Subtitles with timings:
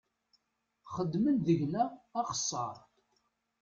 [0.93, 1.89] Xedmen deg-neɣ
[2.21, 2.77] axessar.